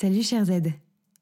[0.00, 0.62] Salut cher Z.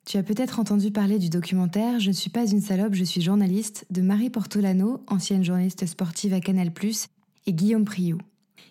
[0.06, 3.20] Tu as peut-être entendu parler du documentaire Je ne suis pas une salope, je suis
[3.20, 6.70] journaliste de Marie Portolano, ancienne journaliste sportive à Canal+,
[7.46, 8.18] et Guillaume Priou.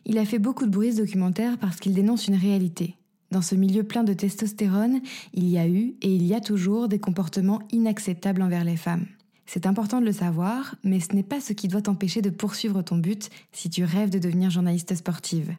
[0.05, 2.95] Il a fait beaucoup de bruit ce documentaire parce qu'il dénonce une réalité.
[3.31, 5.01] Dans ce milieu plein de testostérone,
[5.33, 9.07] il y a eu et il y a toujours des comportements inacceptables envers les femmes.
[9.45, 12.81] C'est important de le savoir, mais ce n'est pas ce qui doit t'empêcher de poursuivre
[12.81, 15.53] ton but si tu rêves de devenir journaliste sportive.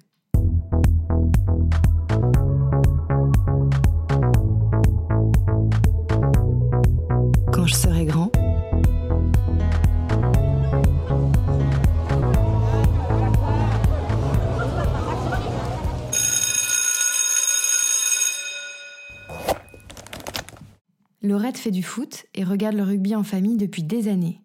[21.21, 24.41] Laurette fait du foot et regarde le rugby en famille depuis des années.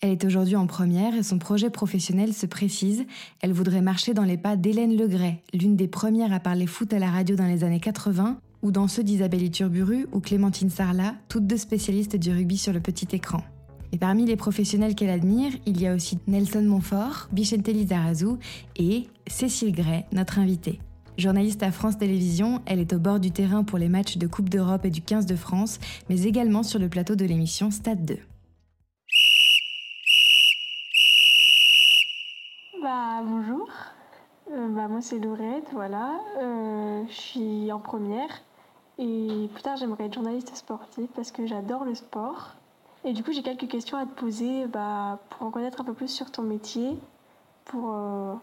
[0.00, 3.04] Elle est aujourd'hui en première et son projet professionnel se précise.
[3.40, 7.00] Elle voudrait marcher dans les pas d'Hélène Legray, l'une des premières à parler foot à
[7.00, 11.48] la radio dans les années 80, ou dans ceux d'Isabelle Iturburu ou Clémentine Sarlat, toutes
[11.48, 13.42] deux spécialistes du rugby sur le petit écran.
[13.90, 18.36] Et parmi les professionnels qu'elle admire, il y a aussi Nelson Montfort, Bichente Lizarazu
[18.76, 20.78] et Cécile Gray, notre invitée.
[21.16, 24.48] Journaliste à France Télévisions, elle est au bord du terrain pour les matchs de Coupe
[24.48, 28.18] d'Europe et du 15 de France, mais également sur le plateau de l'émission Stade 2.
[32.82, 33.68] Bah bonjour,
[34.52, 36.20] Euh, bah, moi c'est Laurette, voilà.
[36.38, 38.28] Euh, je suis en première
[38.98, 42.54] et plus tard j'aimerais être journaliste sportive parce que j'adore le sport.
[43.04, 45.94] Et du coup j'ai quelques questions à te poser bah, pour en connaître un peu
[45.94, 46.98] plus sur ton métier,
[47.64, 48.34] pour euh,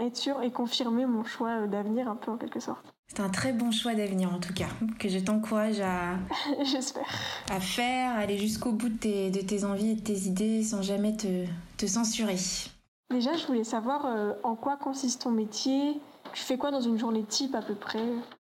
[0.00, 2.84] être sûr et confirmer mon choix d'avenir un peu en quelque sorte.
[3.08, 6.16] C'est un très bon choix d'avenir en tout cas, que je t'encourage à,
[6.62, 7.08] J'espère.
[7.50, 10.62] à faire, à aller jusqu'au bout de tes, de tes envies et de tes idées
[10.62, 11.46] sans jamais te,
[11.78, 12.36] te censurer.
[13.10, 15.98] Déjà je voulais savoir euh, en quoi consiste ton métier,
[16.34, 18.04] tu fais quoi dans une journée type à peu près?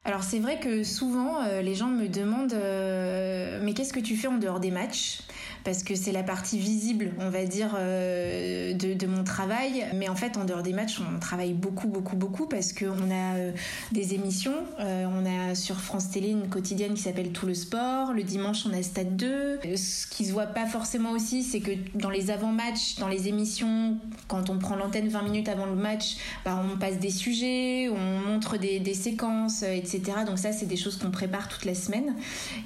[0.08, 4.16] Alors c'est vrai que souvent euh, les gens me demandent euh, mais qu'est-ce que tu
[4.16, 5.22] fais en dehors des matchs?
[5.64, 9.84] Parce que c'est la partie visible, on va dire, euh, de, mon travail.
[9.96, 13.52] Mais en fait, en dehors des matchs, on travaille beaucoup, beaucoup, beaucoup parce qu'on a
[13.92, 14.54] des émissions.
[14.78, 18.14] On a sur France Télé une quotidienne qui s'appelle Tout le sport.
[18.14, 19.60] Le dimanche, on a Stade 2.
[19.76, 23.98] Ce qui se voit pas forcément aussi, c'est que dans les avant-matchs, dans les émissions,
[24.28, 28.30] quand on prend l'antenne 20 minutes avant le match, bah, on passe des sujets, on
[28.30, 29.95] montre des séquences, etc.
[30.00, 32.16] Donc ça, c'est des choses qu'on prépare toute la semaine.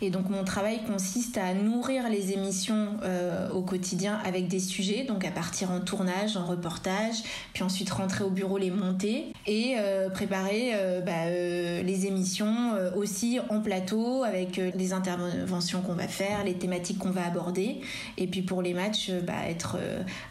[0.02, 5.04] Et donc mon travail consiste à nourrir les émissions euh, au quotidien avec des sujets,
[5.04, 7.16] donc à partir en tournage, en reportage,
[7.54, 13.40] puis ensuite rentrer au bureau, les monter et euh, préparer euh, bah, les émissions aussi
[13.50, 17.82] en plateau avec les interventions qu'on va faire, les thématiques qu'on va aborder.
[18.18, 19.78] Et puis pour les matchs, bah, être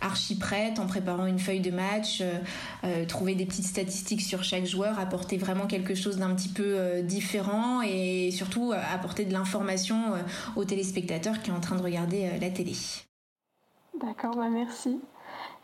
[0.00, 2.22] archi prête en préparant une feuille de match,
[3.06, 7.82] trouver des petites statistiques sur chaque joueur, apporter vraiment quelque chose d'un petit peu différent
[7.82, 10.14] et surtout apporter de l'information
[10.56, 12.72] aux téléspectateurs qui est en train de regarder la télé.
[14.00, 15.00] D'accord, bah merci.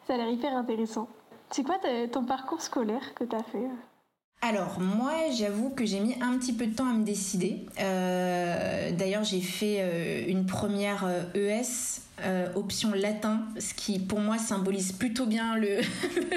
[0.06, 1.08] Ça a l'air hyper intéressant.
[1.50, 1.76] C'est quoi
[2.10, 3.68] ton parcours scolaire que tu as fait
[4.46, 7.64] alors moi j'avoue que j'ai mis un petit peu de temps à me décider.
[7.80, 14.20] Euh, D'ailleurs j'ai fait euh, une première euh, ES euh, option latin, ce qui pour
[14.20, 15.82] moi symbolise plutôt bien le,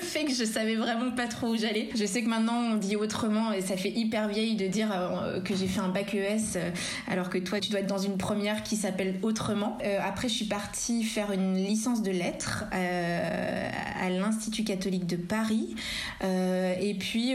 [0.02, 1.90] fait que je savais vraiment pas trop où j'allais.
[1.96, 5.40] Je sais que maintenant on dit autrement et ça fait hyper vieille de dire euh,
[5.40, 6.72] que j'ai fait un bac ES euh,
[7.08, 9.78] alors que toi tu dois être dans une première qui s'appelle autrement.
[10.04, 15.76] Après je suis partie faire une licence de lettres à l'Institut catholique de Paris
[16.24, 17.34] et puis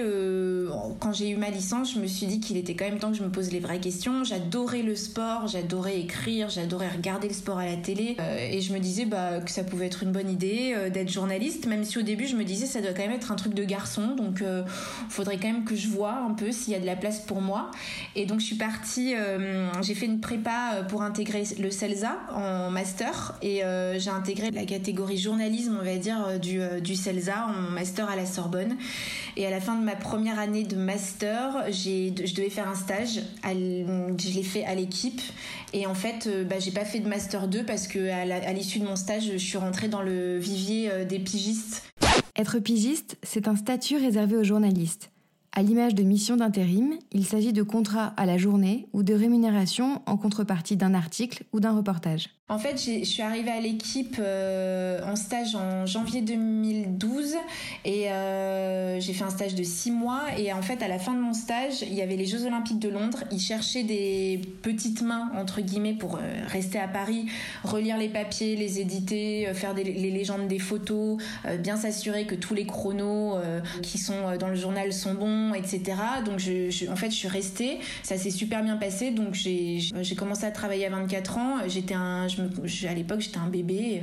[0.99, 3.17] quand j'ai eu ma licence je me suis dit qu'il était quand même temps que
[3.17, 4.25] je me pose les vraies questions.
[4.25, 8.79] J'adorais le sport, j'adorais écrire, j'adorais regarder le sport à la télé et je me
[8.79, 12.03] disais bah, que ça pouvait être une bonne idée euh, d'être journaliste, même si au
[12.03, 14.47] début je me disais ça doit quand même être un truc de garçon, donc il
[14.47, 14.63] euh,
[15.09, 17.41] faudrait quand même que je vois un peu s'il y a de la place pour
[17.41, 17.71] moi.
[18.17, 22.71] Et donc je suis partie, euh, j'ai fait une prépa pour intégrer le CELSA en
[22.71, 28.09] master et euh, j'ai intégré la catégorie journalisme, on va dire, du, CELSA en master
[28.09, 28.77] à la Sorbonne.
[29.37, 33.21] Et à la fin de ma première année de master, je devais faire un stage,
[33.45, 35.21] je l'ai fait à l'équipe
[35.73, 38.97] et en fait bah, j'ai pas fait de master 2 parce que l'issue de mon
[38.97, 41.83] stage, je suis rentrée dans le vivier euh, des pigistes.
[42.37, 45.11] Être pigiste, c'est un statut réservé aux journalistes.
[45.55, 50.01] À l'image de mission d'intérim, il s'agit de contrats à la journée ou de rémunération
[50.07, 52.31] en contrepartie d'un article ou d'un reportage.
[52.53, 57.35] En fait, je suis arrivée à l'équipe euh, en stage en janvier 2012
[57.87, 60.21] et euh, j'ai fait un stage de six mois.
[60.37, 62.79] Et en fait, à la fin de mon stage, il y avait les Jeux Olympiques
[62.79, 63.25] de Londres.
[63.31, 67.25] Ils cherchaient des petites mains, entre guillemets, pour euh, rester à Paris,
[67.65, 71.17] relire les papiers, les éditer, faire les légendes des photos,
[71.61, 73.39] bien s'assurer que tous les chronos
[73.81, 75.81] qui sont dans le journal sont bons, etc.
[76.27, 77.79] Donc, je, en fait, je suis restée.
[78.03, 79.11] Ça s'est super bien passé.
[79.11, 81.57] Donc, j'ai commencé à travailler à 24 ans.
[81.67, 82.29] J'étais un,
[82.89, 84.03] à l'époque, j'étais un bébé.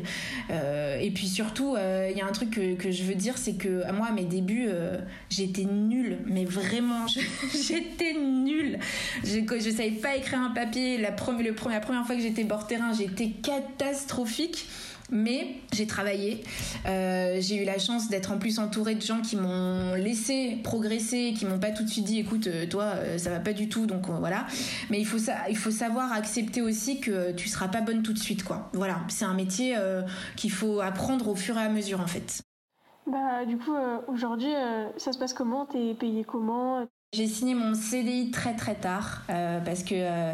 [0.50, 3.54] Euh, et puis surtout, euh, il y a un truc que, je veux dire, c'est
[3.54, 4.98] que moi, à mes débuts, euh,
[5.30, 7.06] j'étais nulle, mais vraiment,
[7.68, 8.80] j'étais nulle.
[9.24, 10.98] Je, je savais pas écrire un papier.
[10.98, 14.68] La, première, la première fois que j'étais bord terrain, j'étais catastrophique.
[15.12, 16.44] Mais j'ai travaillé.
[16.86, 21.34] Euh, j'ai eu la chance d'être en plus entourée de gens qui m'ont laissé progresser,
[21.38, 23.70] qui m'ont pas tout de suite dit écoute, euh, toi, euh, ça va pas du
[23.70, 24.46] tout, donc voilà.
[24.90, 25.18] Mais il faut,
[25.50, 28.70] il faut savoir accepter aussi que tu seras pas bonne tout de suite, quoi.
[28.74, 29.76] Voilà, c'est un métier
[30.36, 32.42] qu'il faut apprendre au fur et à mesure, en fait.
[33.08, 33.74] Bah, du coup,
[34.08, 34.52] aujourd'hui,
[34.98, 35.66] ça se passe comment?
[35.66, 36.88] T'es payé comment?
[37.12, 40.32] J'ai signé mon CDI très très tard euh, parce que euh,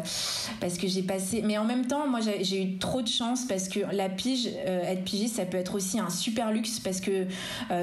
[0.60, 3.68] parce que j'ai passé mais en même temps moi j'ai eu trop de chance parce
[3.68, 7.24] que la pige euh, être pigiste ça peut être aussi un super luxe parce que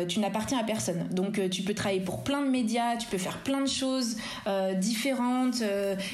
[0.07, 1.07] tu n'appartiens à personne.
[1.09, 4.17] Donc tu peux travailler pour plein de médias tu peux faire plein de choses
[4.77, 5.63] différentes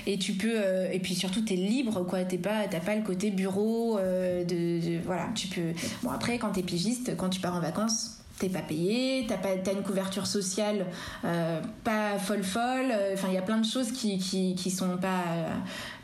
[0.08, 2.24] et tu peux et puis surtout tu es libre quoi.
[2.24, 5.28] T'es pas t'as pas le côté bureau de, voilà.
[5.36, 8.62] Tu peux bon après quand tu es pigiste quand tu pars en vacances t'es pas
[8.62, 10.86] payé, t'as pas as une couverture sociale
[11.26, 12.92] euh, pas folle folle.
[12.92, 15.24] Euh, enfin, il y a plein de choses qui qui, qui sont pas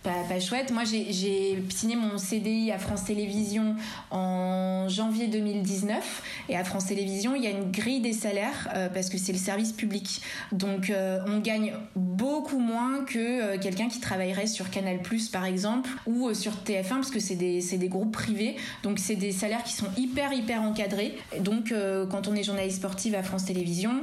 [0.05, 0.71] pas, chouette.
[0.71, 3.75] Moi, j'ai signé mon CDI à France Télévisions
[4.11, 6.21] en janvier 2019.
[6.49, 9.31] Et à France Télévisions, il y a une grille des salaires euh, parce que c'est
[9.31, 10.21] le service public.
[10.51, 14.99] Donc, euh, on gagne beaucoup moins que euh, quelqu'un qui travaillerait sur Canal+,
[15.31, 18.55] par exemple, ou sur TF1, parce que c'est des, des, groupes privés.
[18.83, 21.17] Donc, c'est des salaires qui sont hyper, hyper encadrés.
[21.39, 21.73] Donc,
[22.11, 24.01] quand on est journaliste sportive à France Télévisions,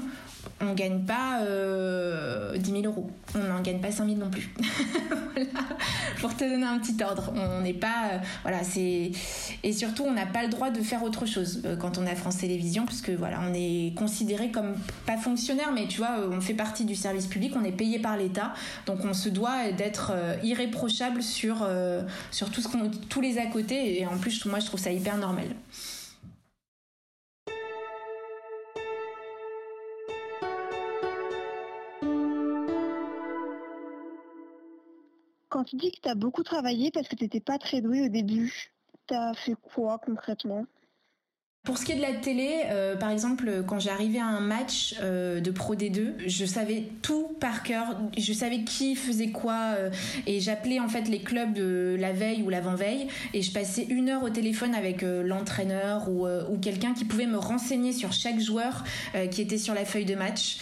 [0.60, 3.10] on gagne pas euh, 10 000 euros.
[3.34, 4.54] On n'en gagne pas 5 000 non plus.
[5.34, 5.50] voilà.
[6.20, 7.32] Pour te donner un petit ordre.
[7.34, 8.10] On n'est pas.
[8.12, 9.12] Euh, voilà, c'est.
[9.62, 12.14] Et surtout, on n'a pas le droit de faire autre chose euh, quand on à
[12.14, 14.74] France Télévisions, puisque voilà, on est considéré comme
[15.06, 18.16] pas fonctionnaire, mais tu vois, on fait partie du service public, on est payé par
[18.16, 18.52] l'État.
[18.86, 21.66] Donc on se doit d'être euh, irréprochable sur,
[22.30, 24.00] sur tout ce qu'on, tous les à côté.
[24.00, 25.46] Et en plus, moi, je trouve ça hyper normal.
[35.62, 38.06] Quand tu dis que tu as beaucoup travaillé parce que tu n'étais pas très douée
[38.06, 38.72] au début,
[39.06, 40.66] tu as fait quoi concrètement?
[41.64, 44.96] Pour ce qui est de la télé, euh, par exemple, quand j'arrivais à un match
[45.00, 49.90] euh, de Pro D2, je savais tout par cœur, je savais qui faisait quoi, euh,
[50.26, 54.08] et j'appelais en fait les clubs de la veille ou l'avant-veille, et je passais une
[54.08, 58.82] heure au téléphone avec l'entraîneur ou, ou quelqu'un qui pouvait me renseigner sur chaque joueur
[59.30, 60.58] qui était sur la feuille de match,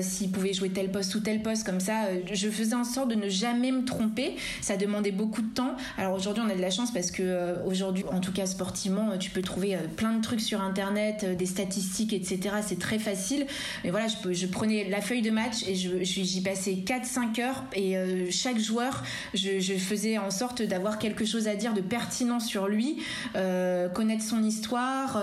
[0.00, 3.14] s'il pouvait jouer tel poste ou tel poste, comme ça, je faisais en sorte de
[3.14, 4.34] ne jamais me tromper.
[4.60, 5.76] Ça demandait beaucoup de temps.
[5.96, 9.30] Alors aujourd'hui, on a de la chance parce que aujourd'hui, en tout cas sportivement, tu
[9.30, 12.56] peux trouver plein de trucs sur internet, euh, des statistiques, etc.
[12.66, 13.46] C'est très facile.
[13.84, 18.26] Mais voilà, je, prenais la feuille de match et j'y passais 4-5 heures et euh,
[18.30, 19.02] chaque joueur,
[19.34, 22.98] je, faisais en sorte d'avoir quelque chose à dire de pertinent sur lui,
[23.36, 25.22] euh, connaître son histoire,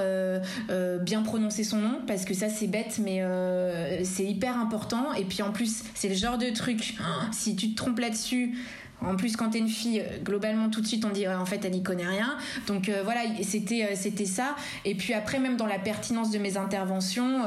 [1.01, 3.21] bien prononcer son nom parce que ça c'est bête mais
[4.03, 5.13] c'est hyper important.
[5.13, 6.95] Et puis en plus, c'est le genre de truc,
[7.31, 8.55] si tu te trompes là-dessus,
[9.01, 11.63] en plus, quand t'es une fille, euh, globalement, tout de suite, on dit en fait,
[11.65, 12.37] elle n'y connaît rien.
[12.67, 14.55] Donc euh, voilà, c'était euh, c'était ça.
[14.83, 17.43] Et puis après, même dans la pertinence de mes interventions,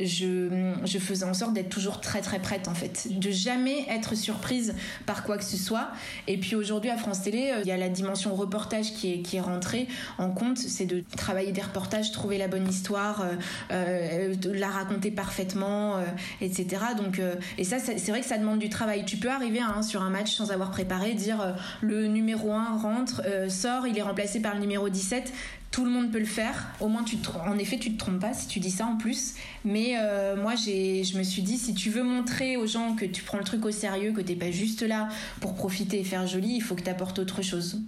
[0.00, 4.14] je, je faisais en sorte d'être toujours très très prête en fait, de jamais être
[4.14, 4.74] surprise
[5.06, 5.90] par quoi que ce soit.
[6.26, 9.36] Et puis aujourd'hui à France Télé, il y a la dimension reportage qui est qui
[9.36, 13.24] est rentrée en compte, c'est de travailler des reportages, trouver la bonne histoire,
[13.70, 15.96] la raconter parfaitement,
[16.40, 16.66] etc.
[16.96, 17.20] Donc
[17.58, 19.04] et ça, c'est vrai que ça demande du travail.
[19.04, 23.22] Tu peux arriver hein, sur un match sans avoir dire euh, le numéro 1 rentre,
[23.26, 25.32] euh, sort, il est remplacé par le numéro 17
[25.70, 26.66] tout le monde peut le faire.
[26.80, 29.36] Au moins, tu en effet, tu te trompes pas si tu dis ça en plus.
[29.64, 33.22] Mais euh, moi, je me suis dit, si tu veux montrer aux gens que tu
[33.22, 35.08] prends le truc au sérieux, que t'es pas juste là
[35.40, 37.80] pour profiter et faire joli, il faut que tu apportes autre chose.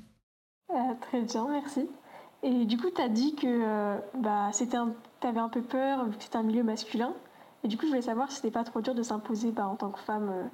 [1.00, 1.88] très bien, merci.
[2.44, 4.78] Et du coup, tu as dit que bah, c'était
[5.20, 7.12] tu avais un peu peur, que c'était un milieu masculin.
[7.64, 9.74] Et du coup, je voulais savoir si c'était pas trop dur de s'imposer bah, en
[9.74, 10.48] tant que femme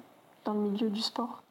[0.45, 1.43] dans le milieu du sport.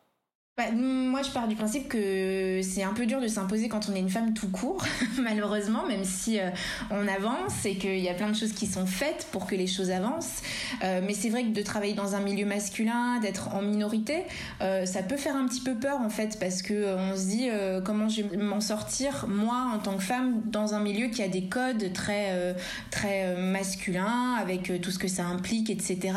[0.58, 3.94] Bah, moi, je pars du principe que c'est un peu dur de s'imposer quand on
[3.94, 4.84] est une femme tout court,
[5.22, 6.50] malheureusement, même si euh,
[6.90, 9.68] on avance et qu'il y a plein de choses qui sont faites pour que les
[9.68, 10.42] choses avancent.
[10.82, 14.24] Euh, mais c'est vrai que de travailler dans un milieu masculin, d'être en minorité,
[14.60, 17.48] euh, ça peut faire un petit peu peur en fait, parce que on se dit
[17.84, 21.28] comment je vais m'en sortir moi en tant que femme dans un milieu qui a
[21.28, 22.56] des codes très
[22.90, 26.14] très masculins avec tout ce que ça implique, etc.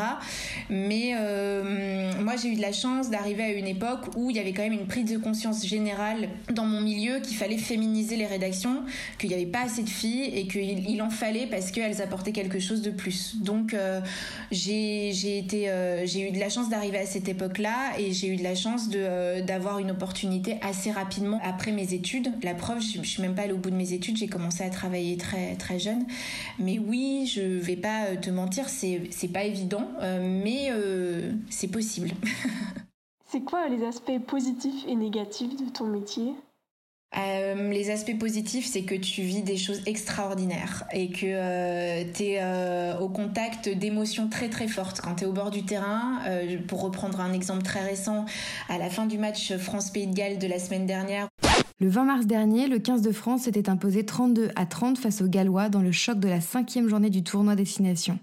[0.68, 1.14] Mais
[2.20, 4.62] moi, j'ai eu de la chance d'arriver à une époque où il y avait quand
[4.62, 8.82] même une prise de conscience générale dans mon milieu qu'il fallait féminiser les rédactions,
[9.18, 12.32] qu'il n'y avait pas assez de filles et qu'il il en fallait parce qu'elles apportaient
[12.32, 13.36] quelque chose de plus.
[13.42, 18.36] Donc euh, euh, j'ai eu de la chance d'arriver à cette époque-là et j'ai eu
[18.36, 22.32] de la chance euh, d'avoir une opportunité assez rapidement après mes études.
[22.42, 24.64] La preuve, je, je suis même pas allée au bout de mes études, j'ai commencé
[24.64, 26.06] à travailler très très jeune.
[26.58, 30.70] Mais oui, je vais pas te mentir, c'est pas évident, mais
[31.50, 32.12] c'est possible.
[33.32, 36.34] C'est quoi les aspects positifs et négatifs de ton métier?
[37.16, 42.24] Euh, les aspects positifs, c'est que tu vis des choses extraordinaires et que euh, tu
[42.24, 45.00] es euh, au contact d'émotions très très fortes.
[45.00, 46.20] Quand tu es au bord du terrain,
[46.68, 48.26] pour reprendre un exemple très récent,
[48.68, 51.28] à la fin du match France-Pays de Galles de la semaine dernière.
[51.80, 55.28] Le 20 mars dernier, le 15 de France s'était imposé 32 à 30 face aux
[55.28, 58.18] Gallois dans le choc de la cinquième journée du tournoi Destination.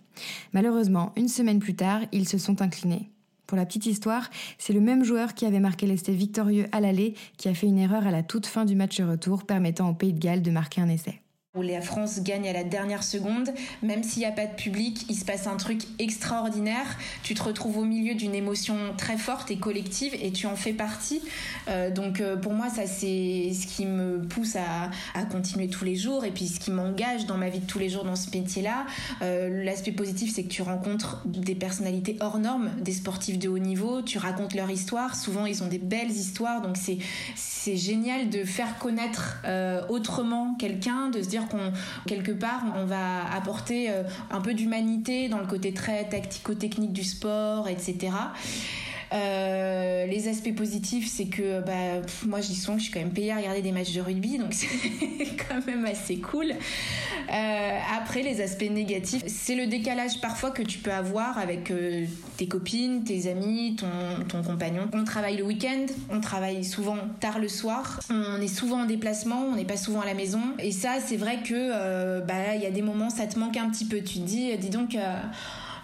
[0.54, 3.10] Malheureusement, une semaine plus tard, ils se sont inclinés.
[3.50, 4.30] Pour la petite histoire,
[4.60, 7.80] c'est le même joueur qui avait marqué l'essai victorieux à l'aller qui a fait une
[7.80, 10.82] erreur à la toute fin du match retour permettant au Pays de Galles de marquer
[10.82, 11.20] un essai
[11.58, 13.50] où la France gagne à la dernière seconde,
[13.82, 16.86] même s'il n'y a pas de public, il se passe un truc extraordinaire.
[17.24, 20.74] Tu te retrouves au milieu d'une émotion très forte et collective et tu en fais
[20.74, 21.24] partie.
[21.68, 24.92] Euh, donc euh, pour moi, ça c'est ce qui me pousse à,
[25.32, 27.90] continuer tous les jours et puis ce qui m'engage dans ma vie de tous les
[27.90, 28.86] jours dans ce métier-là.
[29.24, 33.58] Euh, l'aspect positif, c'est que tu rencontres des personnalités hors normes, des sportifs de haut
[33.58, 35.16] niveau, tu racontes leur histoire.
[35.16, 37.00] Souvent, ils ont des belles histoires, donc c'est
[37.36, 39.42] c'est génial de faire connaître
[39.90, 41.72] autrement quelqu'un, de se dire qu'on
[42.06, 47.04] quelque part on va apporter euh, un peu d'humanité dans le côté très tactico-technique du
[47.04, 48.12] sport, etc.
[49.12, 53.12] Euh, les aspects positifs, c'est que bah, moi, j'y sens que je suis quand même
[53.12, 54.68] payée à regarder des matchs de rugby, donc c'est
[55.48, 56.52] quand même assez cool.
[56.52, 62.06] Euh, après, les aspects négatifs, c'est le décalage parfois que tu peux avoir avec euh,
[62.38, 64.90] tes copines, tes amis, ton, ton compagnon.
[64.94, 69.42] On travaille le week-end, on travaille souvent tard le soir, on est souvent en déplacement,
[69.52, 70.42] on n'est pas souvent à la maison.
[70.60, 73.70] Et ça, c'est vrai que bah, il y a des moments, ça te manque un
[73.70, 73.98] petit peu.
[74.02, 74.96] Tu te dis, dis donc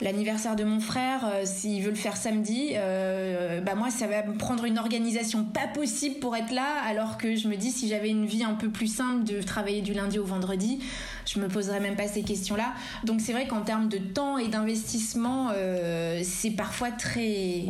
[0.02, 4.24] l'anniversaire de mon frère, euh, s'il veut le faire samedi, euh, bah moi ça va
[4.24, 7.88] me prendre une organisation pas possible pour être là, alors que je me dis si
[7.88, 10.80] j'avais une vie un peu plus simple de travailler du lundi au vendredi,
[11.26, 12.74] je me poserais même pas ces questions-là.
[13.04, 17.66] Donc c'est vrai qu'en termes de temps et d'investissement, euh, c'est parfois très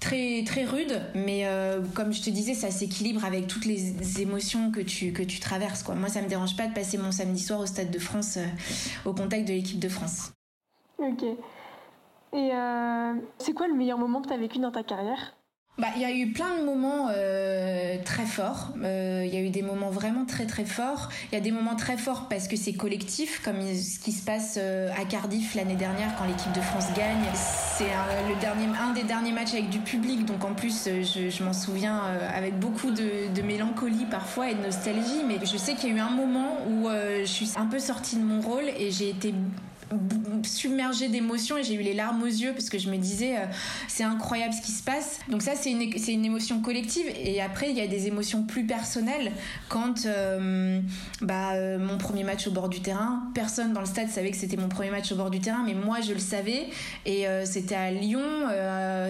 [0.00, 1.46] très très rude, mais
[1.94, 5.82] comme je te disais, ça s'équilibre avec toutes les émotions que tu que tu traverses.
[5.88, 8.38] Moi, ça me dérange pas de passer mon samedi soir au Stade de France,
[9.06, 10.32] au contact de l'équipe de France.
[10.98, 11.24] Ok.
[12.34, 15.36] Et euh, c'est quoi le meilleur moment que tu as vécu dans ta carrière?
[15.76, 18.70] Bah, il y a eu plein de moments euh, très forts.
[18.82, 21.08] Euh, il y a eu des moments vraiment très très forts.
[21.30, 24.24] Il y a des moments très forts parce que c'est collectif, comme ce qui se
[24.24, 27.24] passe à Cardiff l'année dernière quand l'équipe de France gagne.
[27.34, 31.42] C'est un, le dernier, un des derniers matchs avec du public, donc en plus je,
[31.42, 35.24] m'en souviens avec beaucoup de, de, mélancolie parfois et de nostalgie.
[35.26, 38.16] Mais je sais qu'il y a eu un moment où je suis un peu sortie
[38.16, 39.34] de mon rôle et j'ai été
[40.42, 43.46] submergée d'émotions et j'ai eu les larmes aux yeux parce que je me disais euh,
[43.88, 45.20] c'est incroyable ce qui se passe.
[45.28, 48.44] Donc ça c'est une, c'est une émotion collective et après il y a des émotions
[48.44, 49.32] plus personnelles.
[49.68, 50.80] Quand euh,
[51.20, 54.36] bah, euh, mon premier match au bord du terrain, personne dans le stade savait que
[54.36, 56.68] c'était mon premier match au bord du terrain mais moi je le savais.
[57.06, 58.22] Et c'était à Lyon,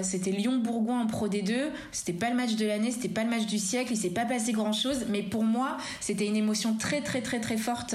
[0.02, 3.46] c'était Lyon-Bourgoin en Pro D2, c'était pas le match de l'année, c'était pas le match
[3.46, 7.00] du siècle, il s'est pas passé grand chose mais pour moi c'était une émotion très
[7.00, 7.94] très très très forte,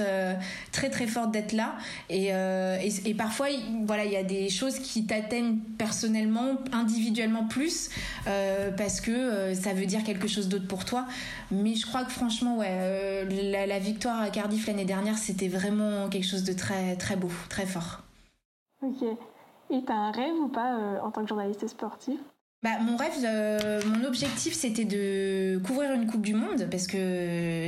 [0.72, 1.74] très très forte d'être là.
[2.08, 2.32] Et
[2.80, 3.46] euh, et, parfois,
[3.84, 7.90] voilà, il y a des choses qui t'atteignent personnellement, individuellement plus,
[8.26, 11.06] euh, parce que euh, ça veut dire quelque chose d'autre pour toi.
[11.50, 13.26] Mais je crois que franchement, ouais,
[13.66, 17.66] la, victoire à Cardiff l'année dernière, c'était vraiment quelque chose de très, très beau, très
[17.66, 18.02] fort.
[18.82, 19.02] Ok.
[19.70, 22.18] Et t'as un rêve ou pas en tant que journaliste sportif?
[22.62, 26.98] Bah, mon rêve, euh, mon objectif, c'était de couvrir une Coupe du Monde parce que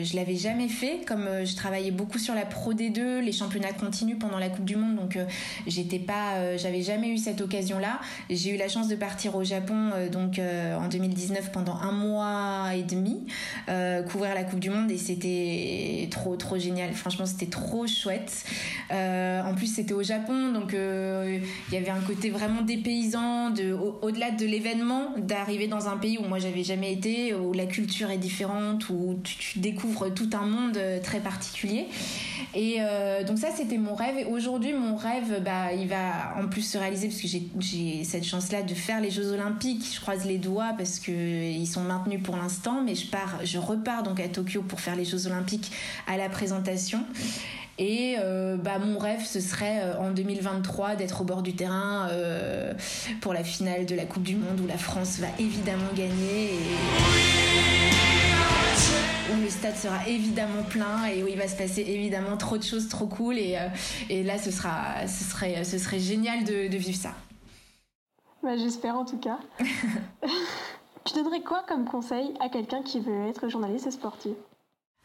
[0.04, 1.00] je l'avais jamais fait.
[1.06, 4.66] Comme euh, je travaillais beaucoup sur la Pro D2, les championnats continus pendant la Coupe
[4.66, 5.25] du Monde, donc euh,
[5.66, 8.00] j'étais pas, j'avais jamais eu cette occasion-là.
[8.28, 12.82] J'ai eu la chance de partir au Japon donc en 2019 pendant un mois et
[12.82, 13.26] demi
[14.11, 16.92] couvrir la Coupe du Monde et c'était trop trop génial.
[16.92, 18.44] Franchement, c'était trop chouette.
[18.90, 24.30] en plus, c'était au Japon, donc il y avait un côté vraiment dépaysant, de au-delà
[24.30, 24.82] de l'événement
[25.17, 29.19] d'arriver dans un pays où moi j'avais jamais été, où la culture est différente, où
[29.23, 31.87] tu, découvres tout un monde euh, très particulier.
[32.55, 34.19] Et euh, donc ça c'était mon rêve.
[34.19, 37.29] Et aujourd'hui mon rêve, bah, il va en plus se réaliser parce que
[37.61, 39.85] j'ai cette chance-là de faire les Jeux Olympiques.
[39.95, 43.59] Je croise les doigts parce que ils sont maintenus pour l'instant, mais je pars, je
[43.59, 45.71] repars donc à Tokyo pour faire les Jeux Olympiques
[46.07, 47.05] à la présentation.
[47.85, 52.07] Et euh, bah, mon rêve, ce serait euh, en 2023 d'être au bord du terrain
[52.12, 52.73] euh,
[53.21, 56.55] pour la finale de la Coupe du Monde où la France va évidemment gagner.
[56.55, 56.59] Et...
[59.33, 62.62] Où le stade sera évidemment plein et où il va se passer évidemment trop de
[62.62, 63.37] choses trop cool.
[63.37, 63.59] Et,
[64.09, 67.15] et là, ce, sera, ce, serait, ce serait génial de, de vivre ça.
[68.45, 69.41] Bah, J'espère en tout cas.
[71.05, 74.35] tu donnerais quoi comme conseil à quelqu'un qui veut être journaliste sportif?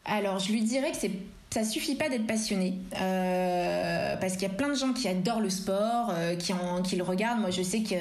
[0.04, 1.10] Alors, je lui dirais que c'est
[1.50, 5.40] ça suffit pas d'être passionné euh, parce qu'il y a plein de gens qui adorent
[5.40, 7.40] le sport, euh, qui, en, qui le regardent.
[7.40, 7.94] Moi, je sais que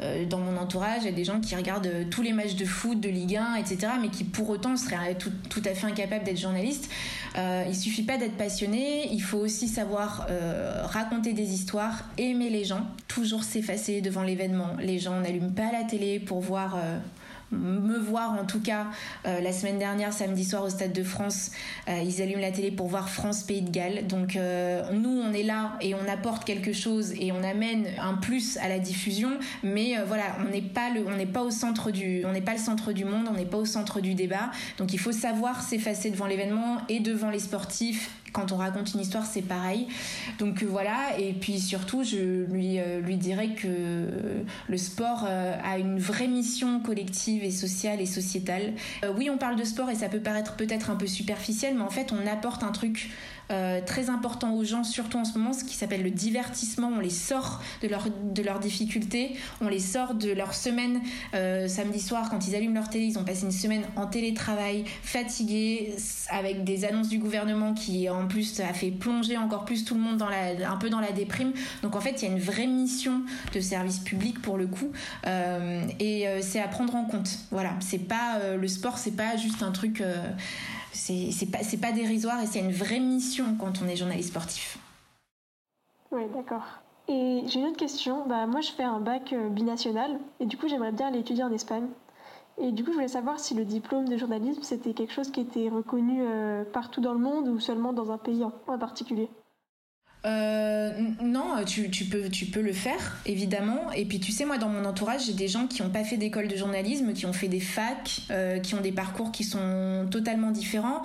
[0.00, 2.64] euh, dans mon entourage, il y a des gens qui regardent tous les matchs de
[2.64, 6.24] foot, de Ligue 1, etc., mais qui pour autant seraient tout, tout à fait incapables
[6.24, 6.90] d'être journalistes.
[7.36, 10.26] il suffit pas d'être passionné, il faut aussi savoir
[10.84, 14.76] raconter des histoires, aimer les gens, toujours s'effacer devant l'événement.
[14.80, 16.76] Les gens n'allument pas la télé pour voir
[17.50, 18.86] me voir en tout cas
[19.26, 21.50] euh, la semaine dernière samedi soir au Stade de France
[21.88, 24.06] euh, ils allument la télé pour voir France Pays de Galles.
[24.06, 28.14] Donc euh, nous on est là et on apporte quelque chose et on amène un
[28.14, 29.30] plus à la diffusion.
[29.62, 33.26] Mais voilà on n'est pas au centre du on n'est pas le centre du monde
[33.30, 34.50] on n'est pas au centre du débat.
[34.78, 39.00] Donc il faut savoir s'effacer devant l'événement et devant les sportifs quand on raconte une
[39.00, 39.86] histoire, c'est pareil.
[40.38, 44.08] Donc euh, voilà, et puis surtout, je lui, euh, lui dirais que
[44.68, 48.74] le sport euh, a une vraie mission collective et sociale et sociétale.
[49.16, 51.90] oui, on parle de sport et ça peut paraître peut-être un peu superficiel, mais en
[51.90, 53.10] fait, on apporte un truc
[53.50, 56.88] euh, très important aux gens, surtout en ce moment, ce qui s'appelle le divertissement.
[56.88, 61.00] On les sort de, leur, de leurs difficultés, on les sort de leur semaine
[61.34, 63.06] euh, samedi soir quand ils allument leur télé.
[63.06, 65.94] Ils ont passé une semaine en télétravail, fatigués,
[66.30, 70.00] avec des annonces du gouvernement qui en plus a fait plonger encore plus tout le
[70.00, 71.52] monde dans la, un peu dans la déprime.
[71.82, 73.22] Donc en fait, il y a une vraie mission
[73.54, 74.90] de service public pour le coup,
[75.26, 77.38] euh, et c'est à prendre en compte.
[77.50, 80.02] Voilà, c'est pas le sport, c'est pas juste un truc
[80.94, 84.78] c'est pas, pas dérisoire et c'est une vraie mission quand on est journaliste sportif.
[86.10, 86.64] Oui, d'accord.
[87.08, 88.26] Et j'ai une autre question.
[88.26, 91.44] Bah, moi, je fais un bac euh, binational et du coup, j'aimerais bien aller étudier
[91.44, 91.86] en Espagne.
[92.56, 95.40] Et du coup, je voulais savoir si le diplôme de journalisme, c'était quelque chose qui
[95.40, 99.28] était reconnu euh, partout dans le monde ou seulement dans un pays en particulier.
[100.26, 100.90] Euh,
[101.22, 103.92] non, tu, peux, le faire, évidemment.
[103.92, 106.16] Et puis, tu sais, moi, dans mon entourage, j'ai des gens qui n'ont pas fait
[106.16, 110.06] d'école de journalisme, qui ont fait des facs, euh, qui ont des parcours qui sont
[110.10, 111.02] totalement différents.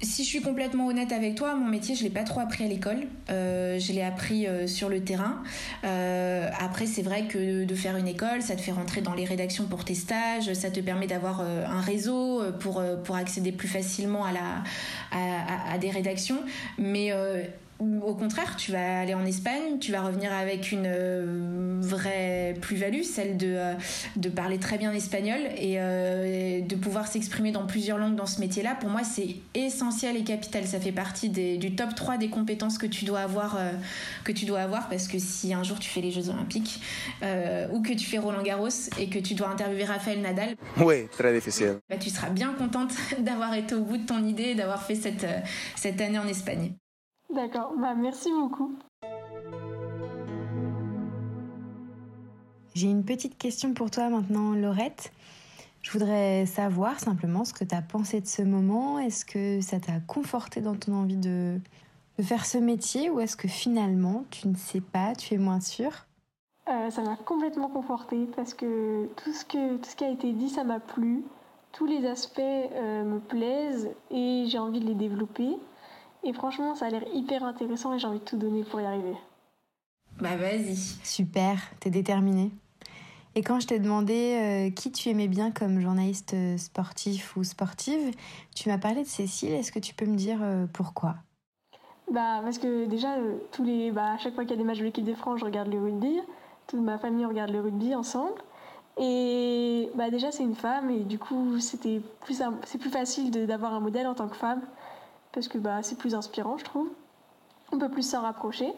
[0.00, 2.68] Si je suis complètement honnête avec toi, mon métier, je l'ai pas trop appris à
[2.68, 3.08] l'école.
[3.30, 5.42] Euh, je l'ai appris sur le terrain.
[5.82, 9.64] après, c'est vrai que de faire une école, ça te fait rentrer dans les rédactions
[9.64, 12.80] pour tes stages, ça te permet d'avoir un réseau pour,
[13.16, 14.32] accéder plus facilement à,
[15.72, 16.44] à des rédactions.
[16.78, 17.12] Mais
[17.80, 23.02] au contraire, tu vas aller en Espagne, tu vas revenir avec une euh, vraie plus-value,
[23.02, 23.74] celle de, euh,
[24.16, 28.40] de parler très bien espagnol euh, et de pouvoir s'exprimer dans plusieurs langues dans ce
[28.40, 28.74] métier-là.
[28.80, 30.66] Pour moi, c'est essentiel et capital.
[30.66, 33.58] Ça fait partie du top 3 des compétences que tu dois avoir,
[34.24, 36.80] que tu dois avoir parce que si un jour tu fais les Jeux Olympiques
[37.22, 41.32] ou que tu fais Roland Garros et que tu dois interviewer Raphaël Nadal, oui, très
[41.32, 41.78] difficile.
[41.88, 44.94] Bah, tu seras bien contente d'avoir été au bout de ton idée et d'avoir fait
[44.94, 45.26] cette,
[45.76, 46.72] cette année en Espagne.
[47.34, 48.74] D'accord, bah, merci beaucoup.
[52.74, 55.12] J'ai une petite question pour toi maintenant, Laurette.
[55.82, 58.98] Je voudrais savoir simplement ce que tu as pensé de ce moment.
[58.98, 61.60] Est-ce que ça t'a conforté dans ton envie de,
[62.20, 66.06] faire ce métier ou est-ce que finalement tu ne sais pas, tu es moins sûre?
[66.68, 70.32] Euh, Ça m'a complètement conforté parce que tout ce, que tout ce qui a été
[70.32, 71.24] dit, ça m'a plu.
[71.72, 75.56] Tous les aspects euh, me plaisent et j'ai envie de les développer.
[76.24, 78.84] Et franchement, ça a l'air hyper intéressant et j'ai envie de tout donner pour y
[78.84, 79.14] arriver.
[80.20, 80.76] Bah vas-y.
[81.04, 82.50] Super, t'es déterminée.
[83.34, 87.44] Et quand je t'ai demandé euh, qui tu aimais bien comme journaliste euh, sportif ou
[87.44, 88.12] sportive,
[88.54, 89.52] tu m'as parlé de Cécile.
[89.52, 91.14] Est-ce que tu peux me dire euh, pourquoi?
[92.10, 93.16] Bah parce que déjà
[93.52, 95.40] tous les, bah, à chaque fois qu'il y a des matchs de l'équipe de France,
[95.40, 96.18] je regarde le rugby.
[96.66, 98.42] Toute ma famille regarde le rugby ensemble.
[99.00, 103.72] Et bah déjà c'est une femme et du coup c'était plus c'est plus facile d'avoir
[103.72, 104.62] un modèle en tant que femme
[105.32, 106.88] parce que bah, c'est plus inspirant, je trouve.
[107.72, 108.72] On peut plus s'en rapprocher.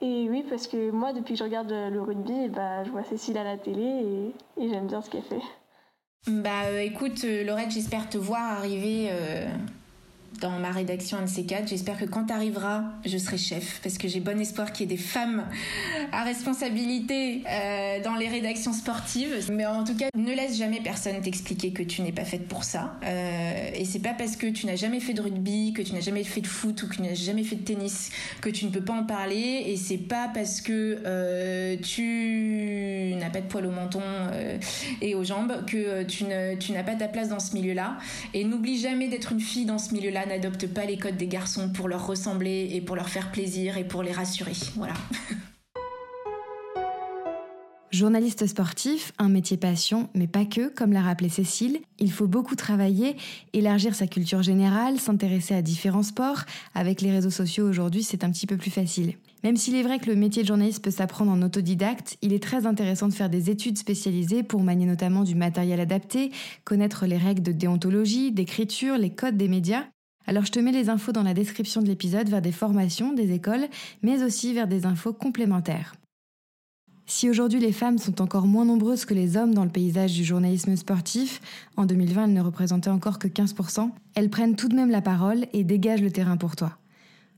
[0.00, 3.38] Et oui, parce que moi, depuis que je regarde le rugby, bah, je vois Cécile
[3.38, 5.40] à la télé et, j'aime bien ce qu'elle fait.
[6.26, 9.46] Bah euh, écoute, euh, Laurette, j'espère te voir arriver euh,
[10.40, 11.68] dans ma rédaction NC4.
[11.68, 14.92] J'espère que quand tu arriveras, je serai chef parce que j'ai bon espoir qu'il y
[14.92, 15.44] ait des femmes
[16.12, 19.50] à responsabilité euh, dans les rédactions sportives.
[19.52, 22.64] Mais en tout cas, ne laisse jamais personne t'expliquer que tu n'es pas faite pour
[22.64, 22.96] ça.
[23.04, 26.00] Euh, et c'est pas parce que tu n'as jamais fait de rugby, que tu n'as
[26.00, 28.70] jamais fait de foot ou que tu n'as jamais fait de tennis que tu ne
[28.70, 29.64] peux pas en parler.
[29.66, 34.58] Et c'est pas parce que euh, tu n'as pas de poil au menton euh,
[35.00, 37.98] et aux jambes que tu, n'as pas ta place dans ce milieu-là.
[38.32, 40.23] Et n'oublie jamais d'être une fille dans ce milieu-là.
[40.26, 43.84] N'adopte pas les codes des garçons pour leur ressembler et pour leur faire plaisir et
[43.84, 44.54] pour les rassurer.
[44.76, 44.94] Voilà.
[47.94, 51.78] Journaliste sportif, un métier passion, mais pas que, comme l'a rappelé Cécile.
[52.00, 53.14] Il faut beaucoup travailler,
[53.52, 56.40] élargir sa culture générale, s'intéresser à différents sports.
[56.74, 59.14] Avec les réseaux sociaux aujourd'hui, c'est un petit peu plus facile.
[59.44, 62.42] Même s'il est vrai que le métier de journaliste peut s'apprendre en autodidacte, il est
[62.42, 66.32] très intéressant de faire des études spécialisées pour manier notamment du matériel adapté,
[66.64, 69.84] connaître les règles de déontologie, d'écriture, les codes des médias.
[70.26, 73.32] Alors je te mets les infos dans la description de l'épisode vers des formations, des
[73.32, 73.68] écoles,
[74.02, 75.94] mais aussi vers des infos complémentaires.
[77.06, 80.24] Si aujourd'hui les femmes sont encore moins nombreuses que les hommes dans le paysage du
[80.24, 81.42] journalisme sportif,
[81.76, 85.44] en 2020 elles ne représentaient encore que 15%, elles prennent tout de même la parole
[85.52, 86.78] et dégagent le terrain pour toi.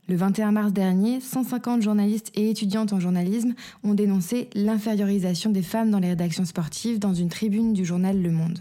[0.07, 5.91] Le 21 mars dernier, 150 journalistes et étudiantes en journalisme ont dénoncé l'infériorisation des femmes
[5.91, 8.59] dans les rédactions sportives dans une tribune du journal Le Monde.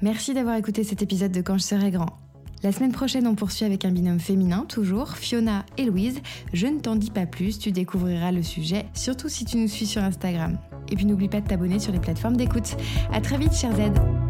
[0.00, 2.16] Merci d'avoir écouté cet épisode de Quand je serai grand.
[2.62, 6.20] La semaine prochaine, on poursuit avec un binôme féminin, toujours, Fiona et Louise.
[6.52, 9.86] Je ne t'en dis pas plus, tu découvriras le sujet, surtout si tu nous suis
[9.86, 10.58] sur Instagram.
[10.90, 12.76] Et puis n'oublie pas de t'abonner sur les plateformes d'écoute.
[13.12, 14.29] À très vite, chers Z.